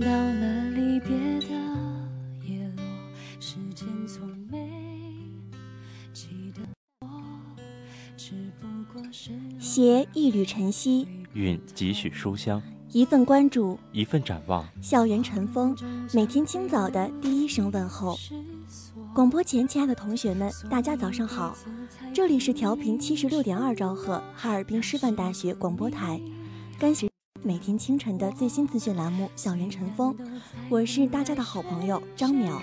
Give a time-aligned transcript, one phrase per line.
[0.00, 1.48] 到了离别的
[2.48, 2.82] 叶落。
[3.38, 4.70] 时间从没
[6.12, 6.62] 记得
[7.00, 7.08] 我，
[8.16, 12.62] 只不过是携一缕晨曦，蕴几许书香，
[12.92, 14.66] 一份关注，一份展望。
[14.80, 15.76] 校园晨风，
[16.14, 18.18] 每天清早的第一声问候。
[19.14, 21.54] 广播前，亲爱的同学们，大家早上好！
[22.14, 26.18] 这里是调频七十六点二兆赫，哈尔滨师范大学广播台，
[26.78, 27.09] 感谢
[27.42, 30.14] 每天清晨的最新资讯栏目《校园晨风》，
[30.68, 32.60] 我是大家的好朋友张淼，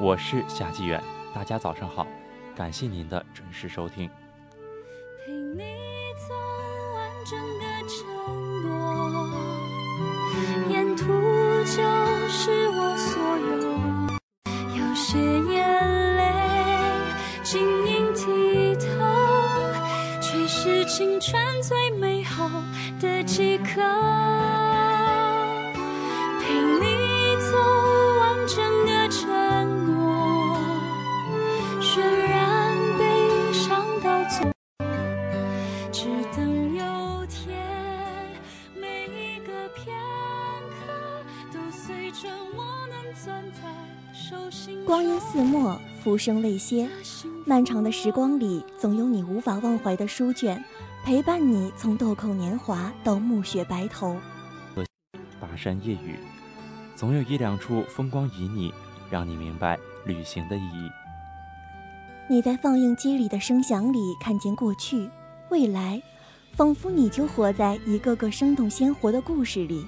[0.00, 1.02] 我是夏纪远，
[1.34, 2.06] 大家早上好，
[2.54, 4.08] 感谢您的准时收听。
[5.26, 5.64] 陪你
[6.26, 6.34] 走
[6.94, 8.06] 完整个承
[8.62, 9.28] 诺，
[10.70, 11.04] 沿途
[11.64, 11.82] 就
[12.28, 13.58] 是我所有，
[14.78, 15.18] 有些
[15.52, 15.75] 眼
[20.96, 22.48] 青春最美好
[22.98, 23.82] 的几刻。
[26.40, 27.52] 陪你走
[28.18, 29.28] 完整个承
[29.84, 30.56] 诺，
[31.82, 34.52] 渲染悲伤到最后。
[35.92, 37.54] 只等有天，
[38.80, 39.94] 每一个片
[40.80, 43.60] 刻都随着我能攥在
[44.14, 44.82] 手心。
[44.86, 46.88] 光阴似墨，浮生未歇，
[47.48, 50.60] 漫长的时光里，总有你无法忘怀的书卷，
[51.04, 54.16] 陪伴你从豆蔻年华到暮雪白头。
[55.38, 56.18] 巴山夜雨，
[56.96, 58.72] 总有一两处风光旖旎，
[59.08, 60.90] 让你明白旅行的意义。
[62.28, 65.08] 你在放映机里的声响里看见过去、
[65.48, 66.02] 未来，
[66.54, 69.86] 仿佛你就活在一个个生动鲜活的故事里。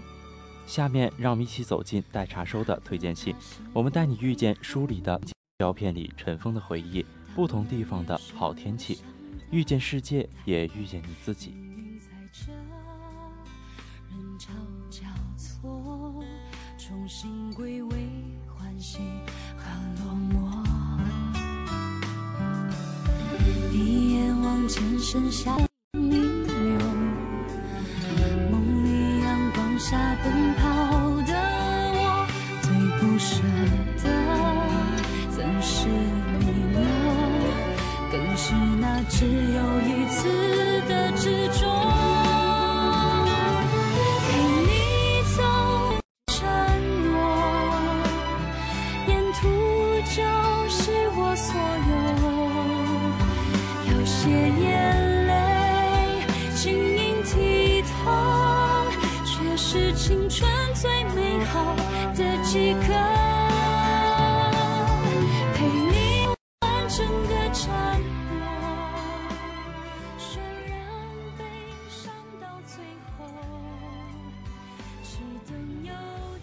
[0.64, 3.34] 下面让我们一起走进待查收的推荐信，
[3.72, 5.20] 我们带你遇见书里的
[5.58, 7.04] 胶片里尘封的回忆，
[7.38, 8.99] 不同地方的好天气，
[9.53, 11.54] 遇见世界，也遇见你自己。
[12.00, 12.50] 在这
[14.10, 14.50] 人潮
[14.91, 15.06] 交
[15.37, 16.21] 错，
[16.77, 17.97] 重新归位，
[18.48, 18.98] 欢喜
[19.56, 19.69] 和
[20.03, 20.66] 落寞。
[23.72, 25.56] 一眼望见剩下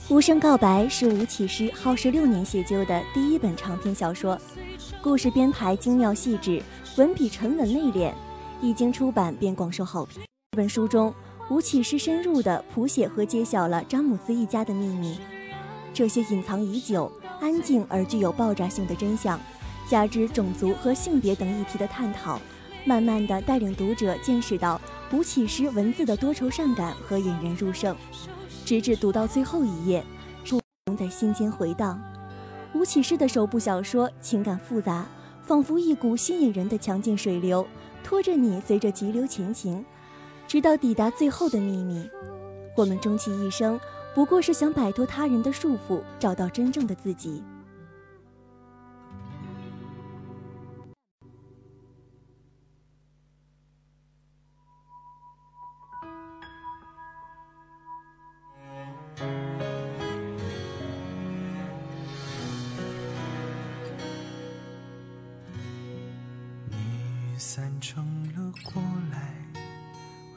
[0.08, 4.40] 无声告白是吴启诗耗时六年写就的第一本长篇小说。
[5.02, 6.62] 故事编排精妙细致，
[6.96, 8.14] 文笔沉稳内敛，
[8.62, 10.22] 一经出版便广受好评。
[10.52, 11.12] 这本书中，
[11.50, 15.18] 吴启诗深入地谱写和揭晓了詹姆斯一家的秘密，
[15.92, 17.12] 这些隐藏已久、
[17.42, 19.40] 安静而具有爆炸性的真相，
[19.90, 22.40] 加之种族和性别等议题的探讨，
[22.86, 24.80] 慢慢地带领读者见识到
[25.12, 27.96] 吴启诗文字的多愁善感和引人入胜，
[28.66, 30.04] 直至读到最后一页，
[30.88, 32.02] 仍在心间回荡。
[32.74, 35.06] 吴启诗的首部小说情感复杂，
[35.44, 37.66] 仿佛一股吸引人的强劲水流，
[38.04, 39.86] 拖着你随着急流前行，
[40.48, 42.10] 直到抵达最后的秘密。
[42.76, 43.80] 我们终其一生，
[44.14, 47.44] 不过是想摆脱他人的束缚，找到真正的自己。
[67.56, 68.06] 散成
[68.36, 69.34] 了过来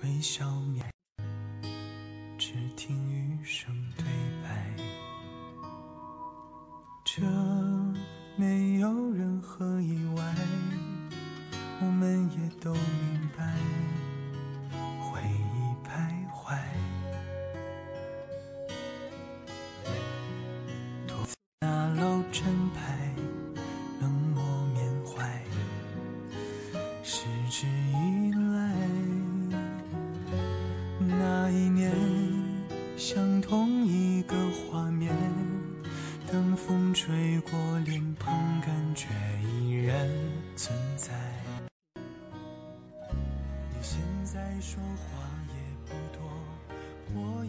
[0.05, 0.98] 微笑面。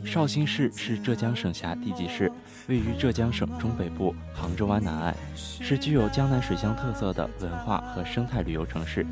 [0.10, 2.32] 绍兴市是浙江省辖地级市，
[2.68, 9.06] 位于浙江省中北部杭州湾南岸，是具有江南水乡特色的文化和生态旅游城市。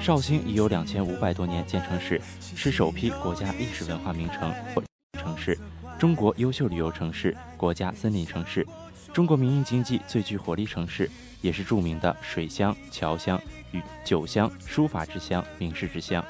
[0.00, 4.82] 绍兴已有两千五百多年建成史，是首批国家历史文化名城或
[5.16, 5.56] 城市，
[5.96, 8.66] 中国优秀旅游城市，国家森林城市，
[9.12, 11.08] 中国民营经济最具活力城市，
[11.40, 13.40] 也是著名的水乡、桥乡
[13.70, 16.24] 与酒乡、书法之乡、名士之乡。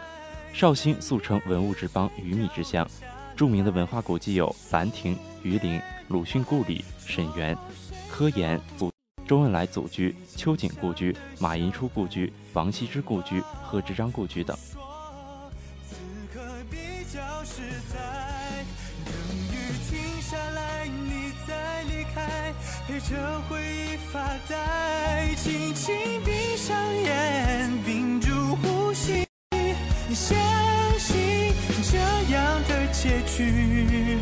[0.52, 2.86] 绍兴素称文物之邦、鱼米之乡。
[3.37, 7.56] 著名的文化古迹有兰亭、榆林、鲁迅故里、沈园、
[8.08, 8.93] 科研祖、
[9.26, 14.56] 周恩来祖居、秋瑾故居、马寅初故居、王羲之故居、贺知章故居等。
[16.32, 16.44] 等
[19.50, 19.56] 雨
[19.90, 22.52] 停下来，你再离开
[22.87, 25.94] 陪着回忆发呆，轻轻
[26.25, 29.26] 闭上眼，屏住呼吸。
[33.02, 34.20] 结局，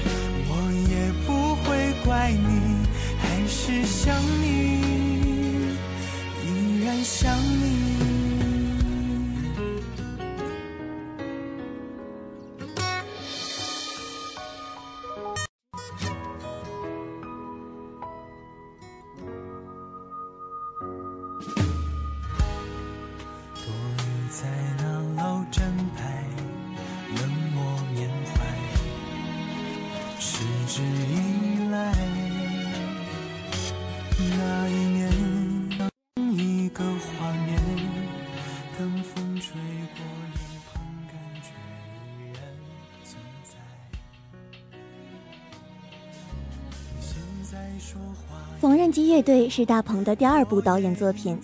[48.60, 51.38] 缝纫机乐队是大鹏的第二部导演作品，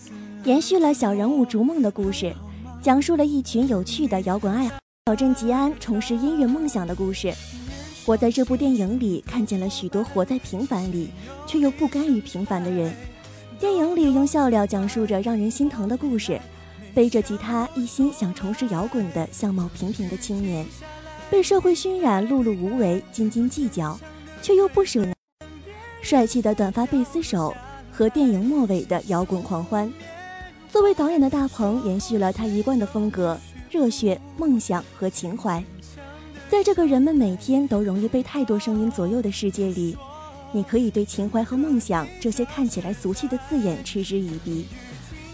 [0.45, 2.35] 延续了小人物逐梦的故事，
[2.83, 4.75] 讲述了一群有趣的摇滚爱好
[5.07, 7.33] 小镇吉安重拾音乐梦想的故事。
[8.05, 11.09] 我在这部电影里看见了许多活在平凡里
[11.47, 12.93] 却又不甘于平凡的人。
[13.59, 16.39] 电影里用笑料讲述着让人心疼的故事，
[16.95, 20.67] 背着吉他一心想重拾摇滚的相貌平平的青年，
[21.31, 23.99] 被社会熏染碌碌无为，斤斤计较，
[24.43, 25.16] 却又不舍。
[26.07, 27.53] 帅气的短发贝斯手
[27.91, 29.93] 和电影末尾的摇滚狂欢，
[30.71, 33.37] 作为导演的大鹏延续了他一贯的风格，
[33.69, 35.61] 热血、梦想和情怀。
[36.49, 39.99] 在这个人们每天都容易被太多声音左右的世界里，
[40.53, 44.65] 你可以对情怀和梦想这些看起来俗气的字眼嗤之以鼻，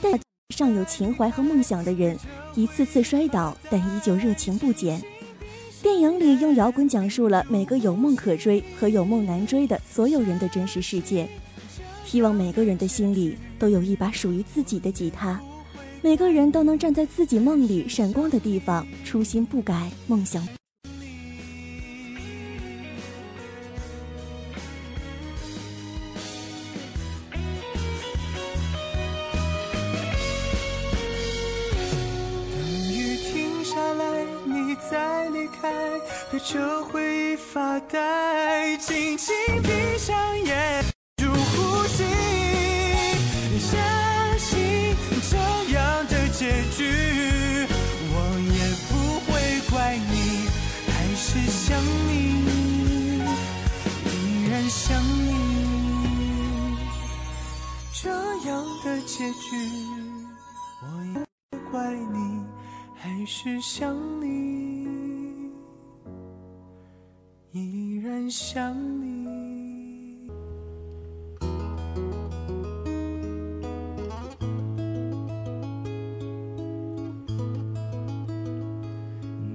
[0.00, 0.18] 但
[0.56, 2.16] 尚有情怀和梦想的人
[2.54, 5.02] 一次次摔倒，但依旧热情不减。
[5.82, 11.28] 电影里用摇滚讲述了每个有梦可追和有梦难追的所有人的真实世界。
[12.04, 15.40] 希望每个人的心里都有一把属于自己的吉他，
[16.00, 20.46] 每个人都能站在自己梦里闪光的地方，初心不改，梦想。
[37.52, 39.68] 发呆，轻轻闭
[39.98, 40.82] 上眼，
[41.18, 42.02] 住呼吸，
[43.60, 43.78] 相
[44.38, 44.96] 信
[45.30, 45.36] 这
[45.74, 46.88] 样的结局，
[48.08, 48.16] 我
[48.54, 48.90] 也不
[49.30, 49.30] 会
[49.70, 50.48] 怪你，
[50.88, 51.78] 还是想
[52.08, 52.10] 你，
[54.06, 55.28] 依然想你，
[58.02, 58.08] 这
[58.48, 59.44] 样的结局，
[60.80, 62.16] 我也不怪你，
[62.96, 64.51] 还是想你。
[68.22, 70.16] 依然想你。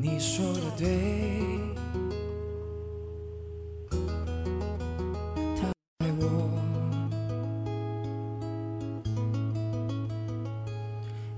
[0.01, 0.85] 你说的对，
[5.55, 6.49] 他爱我。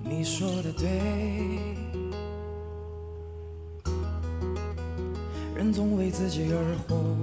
[0.03, 0.89] 你说的对，
[5.55, 7.18] 人总为自己而活。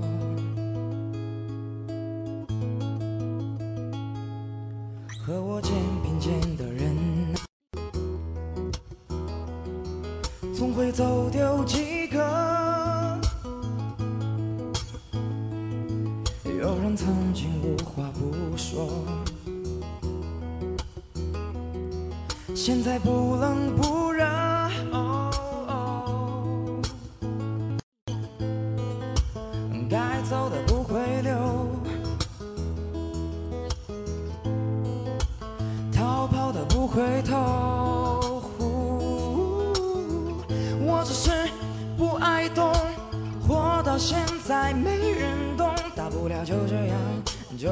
[10.97, 11.63] 走丢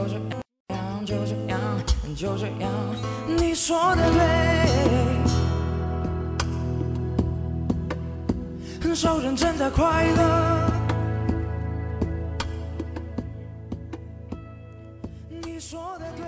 [0.05, 0.17] 就这
[0.75, 1.61] 样，就这样，
[2.15, 2.71] 就这样。
[3.27, 4.21] 你说的对，
[8.83, 10.71] 很少人真的快乐。
[15.29, 16.25] 你说的对。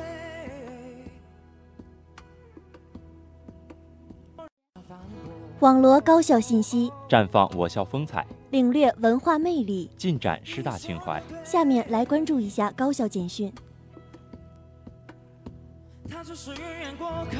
[5.60, 9.90] 网罗高校信息，绽放我校风采，领略文化魅力。
[9.96, 11.22] 尽展师大情怀。
[11.42, 13.50] 下面来关注一下高校简讯。
[16.26, 17.38] 只是云烟过客。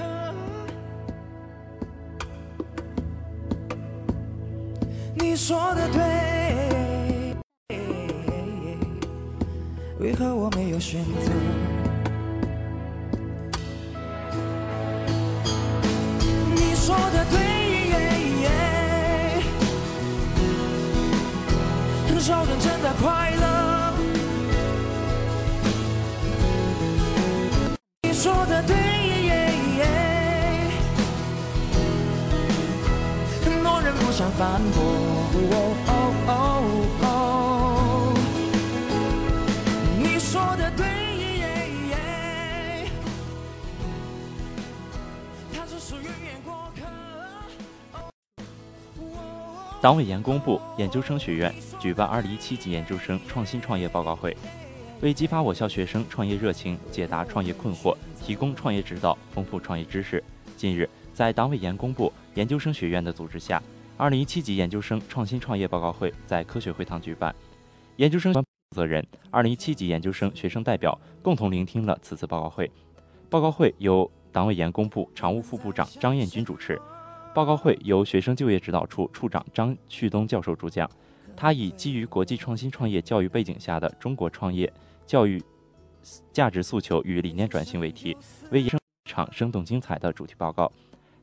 [5.17, 7.35] 你说的对，
[9.99, 11.33] 为何我没有选择？
[16.55, 17.39] 你说的对，
[22.07, 23.36] 很少人真的快乐。
[49.87, 54.37] 党委研工部研究生学院举办2017级研究生创新创业报告会，
[55.01, 60.21] 为激发我校学生创业热情、解答创业困惑、提供创业指导、丰富创业知识，
[60.57, 63.63] 近日在党委研工部研究生学院的组织下
[63.99, 67.33] ，2017级研究生创新创业报告会在科学会堂举办。
[67.95, 72.69] 研究生负责人、2017级研究生学生代表共同聆听了此次报告会。
[73.31, 76.77] 报告会由党委研工部常务副部长张彦军主持。
[77.37, 80.91] 报告会由学生就业指导处处长张旭东教授主讲，
[81.37, 84.73] 他以基于国际创新创业教育背景下的中国创业
[85.05, 85.39] 教育
[86.33, 88.17] 价值诉求与理念转型为题，
[88.51, 88.73] 为一
[89.05, 90.73] 场生动精彩的主题报告。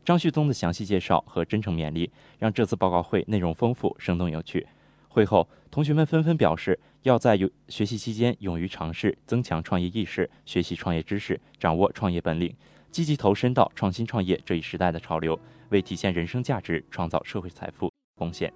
[0.06, 4.68] 张旭东的详细介绍和真诚勉励，让这次报告会内容丰富、生动有趣。
[5.08, 12.56] 会后，同学们纷纷表示，要在有学习期间勇于尝试，增强创业意识，学习创业知识，掌握创业本领，
[12.92, 15.40] 积极投身到创新创业这一时代的潮流。
[15.74, 18.54] 为体现人生价值、创造社会财富贡献。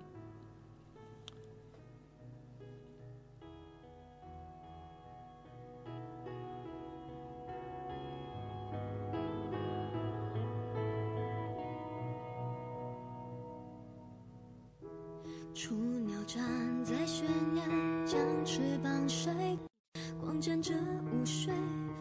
[15.56, 15.74] 雏
[16.06, 16.46] 鸟站
[16.84, 19.32] 在悬崖，将翅膀晒
[20.22, 20.72] 光沾着
[21.12, 21.52] 午睡，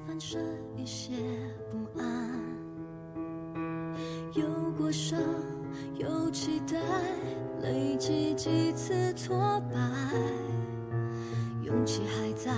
[0.06, 0.38] 反射
[0.76, 1.14] 一些
[1.70, 2.15] 不安。
[4.36, 4.44] 有
[4.76, 5.18] 过伤，
[5.96, 6.76] 有期待，
[7.62, 9.34] 累积几次挫
[9.72, 9.80] 败，
[11.62, 12.52] 勇气还在。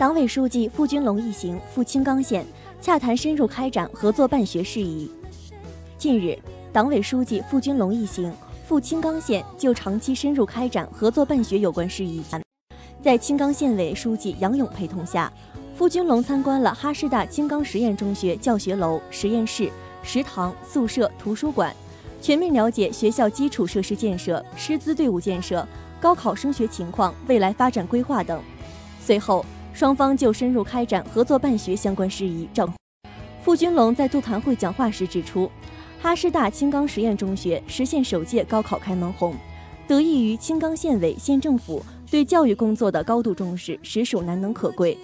[0.00, 2.42] 党委书记傅军龙一行赴青冈县
[2.80, 5.10] 洽谈深入开展合作办学事宜。
[5.98, 6.38] 近日，
[6.72, 8.32] 党委书记傅军龙一行
[8.66, 12.22] 赴青冈县就长期深入开展合作办学有关事宜。
[13.02, 15.30] 在青冈县委书记杨勇陪同下，
[15.76, 19.70] 傅军龙参观了哈师大青冈实验中学教学楼、实验室、
[20.02, 21.76] 食堂、宿舍、图书馆，
[22.22, 25.68] 全面了解学校基础设施建设、师资队伍建设、
[26.00, 28.42] 高考升学情况、未来发展规划等。
[28.98, 29.44] 随后，
[29.80, 32.70] 双方就深入开展合作办学相关事宜召。
[33.42, 35.50] 傅军龙在座谈会讲话时指出，
[36.02, 39.34] 哈师大青冈实验中学实现首届高考开门红，
[39.88, 44.98] 得益于青冈县委县政府对教育工作的高度重视，实属难能可贵。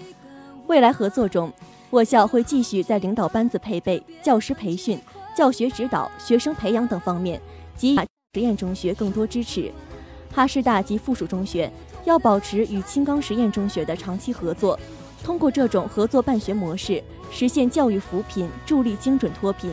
[0.67, 1.51] 未来合作中，
[1.89, 5.01] 我校会继续在领导班子配备、教师培训、
[5.35, 7.41] 教学指导、学生培养等方面
[7.79, 7.99] 给予
[8.35, 9.73] 实验中学更多支持。
[10.35, 11.73] 哈师大及附属中学
[12.07, 14.79] 要保持与青冈实验中学的长期合作，
[15.25, 19.73] 通过这种合作办学模式，实现教育扶贫，助力精准脱贫。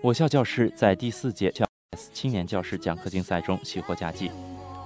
[0.00, 4.30] 我校教师在第四届教 S 青年教师讲课竞赛中喜获佳绩。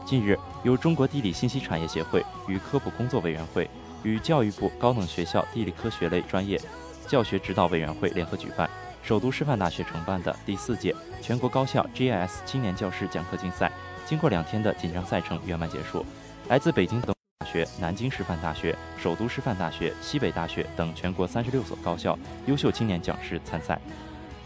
[0.07, 3.68] 近日，由中国地理信息产业协会与科普工作委员会
[4.03, 6.59] 与教育部高等学校地理科学类专业
[7.07, 8.68] 教学指导委员会联合举办，
[9.03, 13.70] 首都师范大学承办的第四届全国高校 GIS 青年教师讲课竞赛，
[14.07, 16.07] 经过两天的紧张赛程圆满结束。
[16.48, 23.79] 来自北京等大学、南京师范大学、首都师范大学、西北大学等全国三十六所高校优秀青年讲师参赛。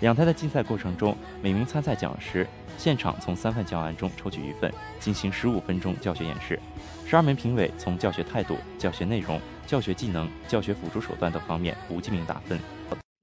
[0.00, 6.61] 两台的竞赛过程中，每名参赛讲师现场从三份教案中抽取一份，进行十五分钟教学演示。
[7.06, 12.61] 十二名评委从教学态度、教学内容、教学技能、教学辅助手段等方面无记名打分。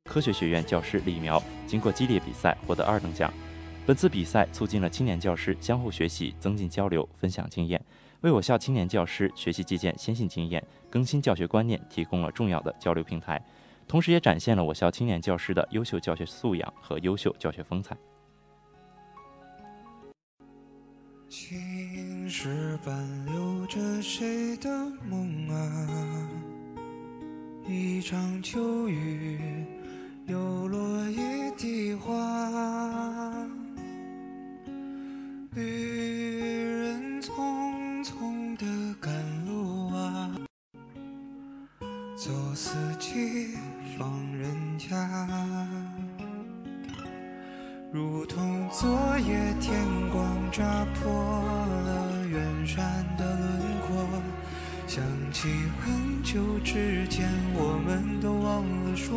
[0.09, 3.31] 科学学院教师李苗经过激烈比赛获得二等奖。
[3.85, 7.79] 本次比赛促进了青年教师相互学习、增进交流、分享经验，
[8.21, 13.39] 为我校青年教师学习借鉴先进经验、更新教学观念提供了重要的交流平台。
[13.87, 17.95] 同时，也展现了我校青年教师的优秀教学素养和优秀教学风采。
[21.29, 24.69] 青石板留着谁的
[25.09, 26.29] 梦啊？
[27.67, 29.65] 一场秋雨，
[30.27, 33.47] 又落一地花。
[35.55, 37.12] 女人
[42.23, 43.49] 走四季
[43.97, 44.87] 放人家。
[47.91, 54.07] 如同昨夜天光扎破了远山的轮廓，
[54.87, 55.49] 想起
[55.81, 59.11] 很久之前，我们都忘了说。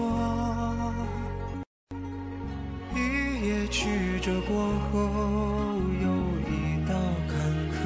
[2.92, 2.98] 一
[3.46, 6.08] 夜曲折过后，又
[6.50, 6.92] 一道
[7.28, 7.38] 坎
[7.70, 7.78] 坷，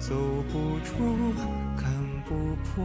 [0.00, 0.12] 走
[0.50, 1.32] 不出，
[2.26, 2.84] 不破。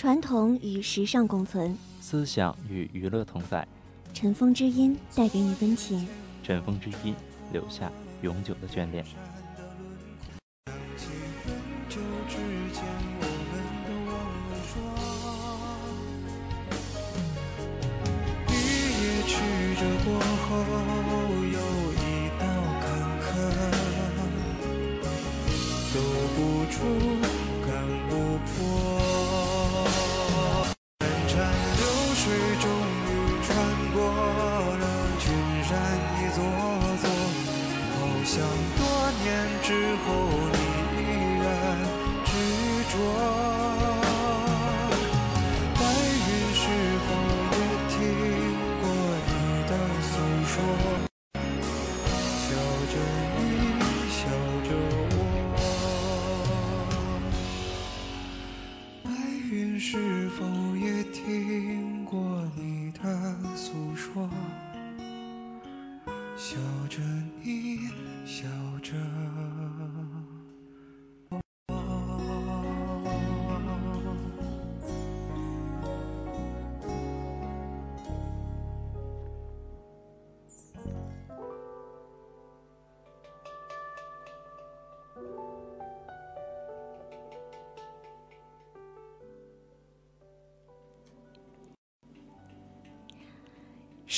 [0.00, 3.68] 传统与时尚共存，思想与娱乐同在。
[4.14, 6.08] 尘封之音带给你温情，
[6.42, 7.14] 尘封之音
[7.52, 9.04] 留下永久的眷恋。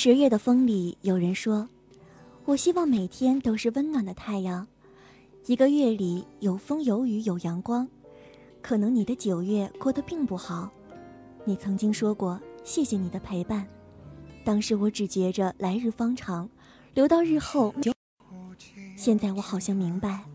[0.03, 1.65] 十月的风里，有人说
[2.43, 4.67] ：“我希望每天都是温暖的太阳。”
[5.47, 7.87] 一个月里有风有雨有阳光，
[8.61, 10.69] 可能你的九月过得并不好。
[11.45, 13.65] 你曾经说过谢谢你的陪伴，
[14.43, 16.49] 当时我只觉着来日方长，
[16.93, 17.73] 留到日后。
[18.97, 20.25] 现在我好像明白，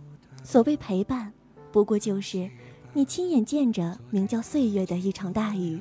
[0.42, 1.31] 所谓陪伴，
[1.70, 2.50] 不过就是
[2.94, 5.78] 你亲眼见着名叫岁月的一场大雨，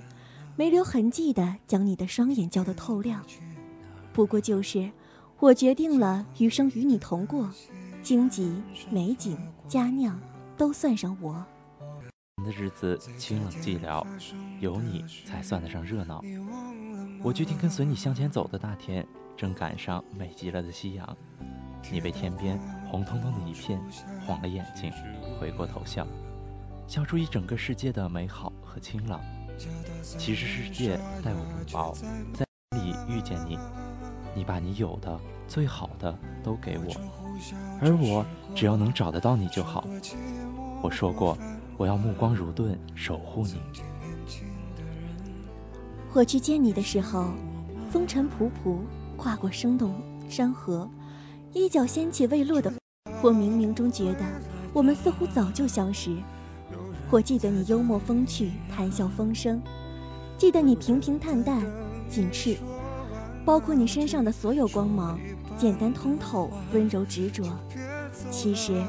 [0.57, 3.23] 没留痕迹的将你的双眼浇得透亮。
[4.17, 4.89] 不过就是，
[5.39, 7.47] 我决定了余生与你同过，
[8.01, 8.51] 荆棘、
[8.89, 10.19] 美景、佳酿，
[10.57, 11.45] 都算上我。
[12.43, 14.03] 的日子清冷寂寥，
[14.59, 16.19] 有你才算得上热闹。
[17.21, 19.05] 我决定跟随你向前走的那天，
[19.37, 21.17] 正赶上美极了的夕阳。
[21.91, 23.79] 你被天边红彤彤的一片
[24.25, 24.91] 晃了眼睛，
[25.39, 26.07] 回过头笑，
[26.87, 29.21] 笑出一整个世界的美好和清朗。
[30.01, 31.93] 其实世界待我不薄，
[32.33, 32.43] 在
[32.79, 33.59] 里遇见你。
[34.37, 36.93] 你把你有的最好的都给我，
[37.81, 38.23] 而我
[38.53, 39.87] 只要能找得到你就好。
[40.83, 41.35] 我说过，
[41.75, 43.55] 我要目光如盾，守护你。
[46.13, 47.31] 我去见你的时候，
[47.89, 48.77] 风尘仆仆，
[49.17, 49.95] 跨过生动
[50.29, 50.87] 山河，
[51.51, 52.71] 一脚掀起未落的。
[53.23, 54.23] 我冥冥中觉得，
[54.71, 56.15] 我们似乎早就相识。
[57.09, 59.59] 我记得你幽默风趣，谈笑风生；
[60.37, 61.59] 记得你平平淡淡，
[62.07, 62.55] 仅赤。
[63.47, 65.17] 包括你身上的所有光芒，
[65.57, 67.45] 简单通透，温柔执着。
[68.29, 68.83] 其实，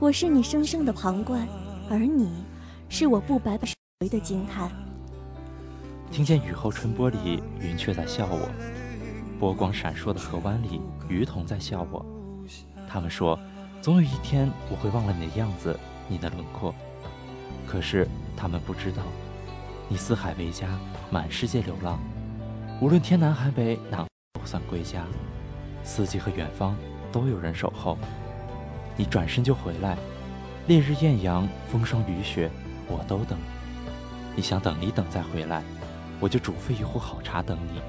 [0.00, 1.46] 我是你生生的旁观，
[1.90, 2.42] 而你，
[2.88, 3.66] 是我不白不
[4.00, 4.72] 回的惊叹。
[6.10, 8.48] 听见雨后春波里云雀在笑我，
[9.38, 12.02] 波光闪烁的河湾里鱼童在笑我。
[12.88, 13.38] 他们说，
[13.82, 16.74] 总有一天我会忘了你的样子，你的轮廓。
[17.66, 19.02] 可是他们不知道，
[19.86, 20.66] 你四海为家，
[21.10, 22.00] 满世界流浪。
[22.80, 25.04] 无论天南海北，哪都算归家。
[25.82, 26.76] 四季和远方
[27.10, 27.98] 都有人守候。
[28.96, 29.98] 你转身就回来，
[30.68, 32.48] 烈日艳阳，风霜雨雪，
[32.86, 33.36] 我都等。
[34.36, 35.60] 你想等一等再回来，
[36.20, 37.80] 我就煮沸一壶好茶等你。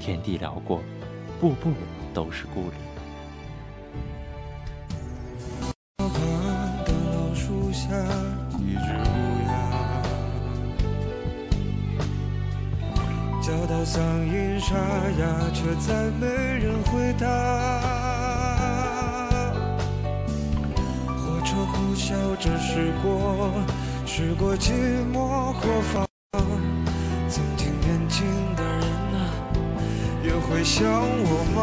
[0.00, 0.80] 天地辽阔，
[1.38, 1.70] 步步
[2.14, 2.87] 都是故里。
[13.98, 14.76] 嗓音沙
[15.18, 17.26] 哑，却再没人回答。
[21.16, 22.06] 火车呼啸
[22.36, 23.50] 着驶过，
[24.06, 24.70] 驶过寂
[25.12, 26.06] 寞或放。
[27.28, 28.84] 曾经年轻的人
[29.14, 29.18] 啊，
[30.22, 31.58] 也会想我吗？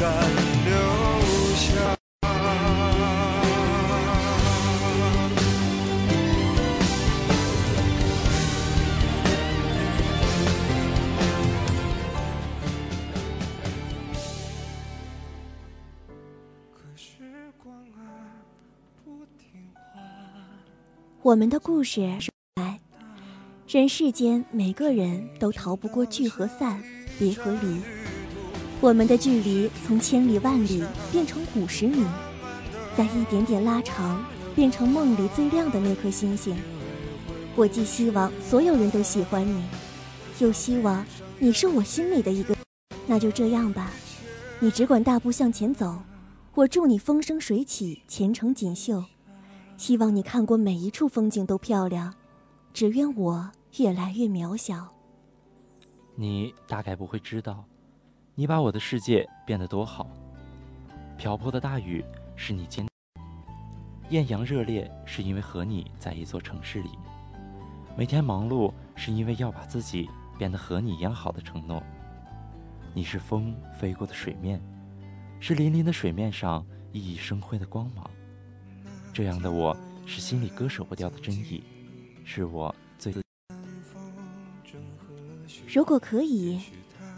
[0.00, 0.10] 敢
[0.64, 0.72] 留
[1.56, 1.96] 下。
[21.22, 22.80] 我们的故事说来，
[23.68, 26.82] 人世间每个人都逃不过聚和散，
[27.18, 27.99] 别和离。
[28.82, 32.02] 我们的距离从千里万里变成五十米，
[32.96, 36.56] 在一点点拉长，变成梦里最亮的那颗星星。
[37.54, 39.62] 我既希望所有人都喜欢你，
[40.38, 41.04] 又希望
[41.38, 42.56] 你是我心里的一个。
[43.06, 43.90] 那就这样吧，
[44.60, 45.98] 你只管大步向前走，
[46.54, 49.04] 我祝你风生水起，前程锦绣。
[49.76, 52.14] 希望你看过每一处风景都漂亮，
[52.72, 54.88] 只愿我越来越渺小。
[56.14, 57.64] 你大概不会知道，
[58.40, 60.08] 你把我的世界变得多好。
[61.18, 62.02] 瓢泼的大雨
[62.36, 62.88] 是你坚，
[64.08, 66.88] 艳阳热烈是因为和你在一座城市里。
[67.98, 71.82] 每天忙碌是因为要把自己变得和你一样好的承诺。
[72.94, 74.58] 你是风飞过的水面，
[75.38, 78.10] 是粼粼的水面上熠熠生辉的光芒。
[79.12, 79.76] 这样的我
[80.06, 81.62] 是心里割舍不掉的真意，
[82.24, 83.12] 是我最。
[85.68, 86.58] 如果可以，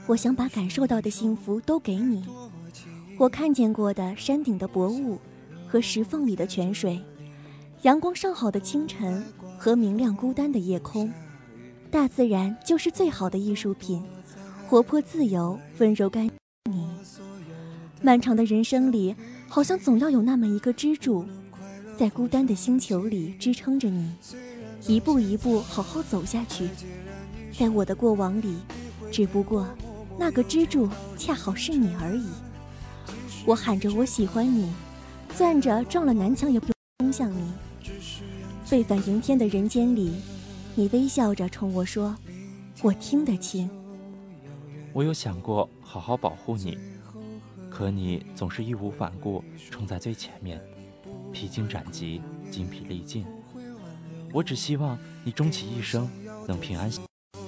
[0.06, 2.24] 我想把感受到的幸福都给你。
[3.18, 5.18] 我看见过的山顶的薄雾，
[5.68, 7.00] 和石缝里的泉水，
[7.82, 9.24] 阳光尚好的清晨
[9.56, 11.12] 和明亮孤单的夜空，
[11.90, 14.02] 大自然就是最好的艺术品。
[14.66, 16.28] 活泼自由，温柔干
[16.64, 16.88] 你。
[18.00, 19.14] 漫长的人生里，
[19.48, 21.24] 好像总要有那么一个支柱，
[21.96, 24.12] 在孤单的星球里支撑着你，
[24.88, 26.68] 一步一步好好走下去。
[27.56, 28.56] 在我的过往里，
[29.10, 29.68] 只不过
[30.22, 32.28] 那个支柱恰好是你而已。
[33.44, 34.72] 我喊着我喜欢你，
[35.36, 36.68] 攥着撞了南墙也不
[37.00, 37.52] 冲向你。
[38.64, 40.14] 沸反迎天的人间里，
[40.76, 42.16] 你微笑着冲我说
[42.82, 43.68] ：“我听得清。”
[44.94, 46.78] 我有想过好好保护你，
[47.68, 50.62] 可你总是义无反顾冲在最前面，
[51.32, 53.26] 披荆斩棘，精疲力尽。
[54.32, 56.08] 我只希望你终其一生
[56.46, 56.88] 能平安，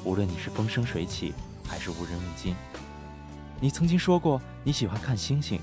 [0.04, 1.32] 无论你是风生水起
[1.66, 2.54] 还是无人问津。
[3.60, 5.60] 你曾经说过你喜欢看星星，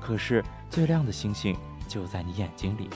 [0.00, 1.56] 可是最亮的星星
[1.88, 2.88] 就在你眼睛里。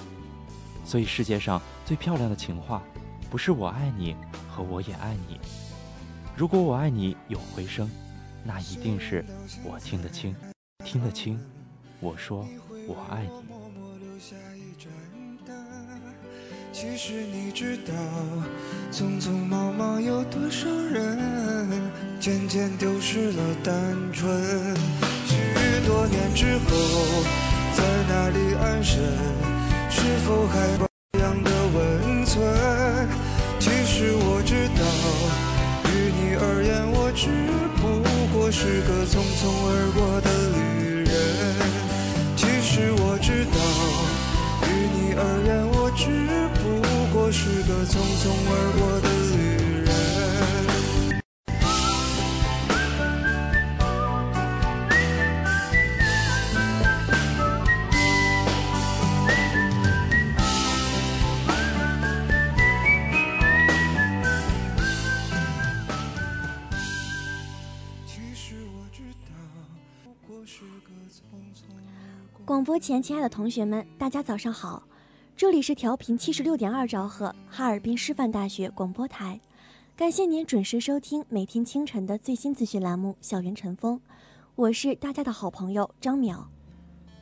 [0.84, 2.82] 所以世界上最漂亮的情话，
[3.30, 4.16] 不是我爱你
[4.48, 5.40] 和我也爱你。
[6.36, 7.90] 如果我爱你有回声，
[8.44, 9.24] 那一定是
[9.64, 10.34] 我听得清，
[10.84, 11.40] 听得清。
[12.00, 12.46] 我说
[12.86, 14.53] 我爱你。
[16.76, 17.92] 其实你知道，
[18.90, 21.80] 匆匆忙忙有多少人，
[22.18, 23.72] 渐渐丢失了单
[24.12, 24.74] 纯。
[25.24, 25.36] 许
[25.86, 27.22] 多年之后，
[27.76, 29.00] 在哪里安身？
[29.88, 30.76] 是否还
[72.44, 74.82] 广播前，亲爱的同学们，大家早上好！
[75.36, 79.40] 这里是调频七十六点二兆赫，哈尔滨师范大学广播台。
[79.96, 83.96] 感谢您准时收听每天清晨的最新资讯栏目《校园晨风》，
[84.54, 86.44] 我是大家的好朋友张淼。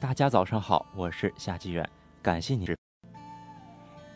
[0.00, 1.88] 大家早上好，我是夏继远，
[2.20, 2.66] 感谢你。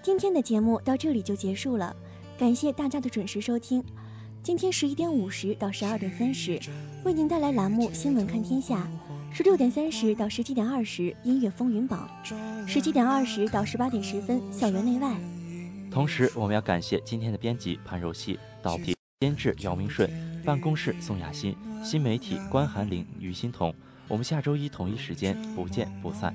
[0.02, 1.94] 今天的节目到这里就结束了，
[2.36, 3.84] 感谢大家的准时收听。
[4.42, 6.60] 今天十一点五十到十二点三十，
[7.06, 8.78] 为您带来栏目《新闻看天下》。
[9.32, 12.00] 十六点三十到十七点二十，音乐风云榜；
[12.66, 15.14] 十七点二十到十八点十分，校园内外。
[15.88, 20.10] 同时，我们要感谢今天的编辑潘柔希、导编监制姚明顺、
[20.44, 23.72] 办公室宋雅欣、新媒体关寒玲、于欣彤。
[24.08, 26.34] 我们下周一同一时间不见不散。